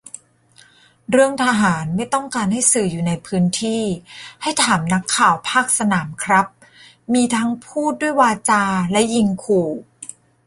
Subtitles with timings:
[1.09, 3.83] เรื่องทหารไม่ต้องการให้สื่ออยู่ในพื้นที่
[4.41, 6.47] ให้ถามนักข่าวภาคสนามครับ
[7.13, 9.69] มีทั้งพูดด้วยวาจา และยิงขู่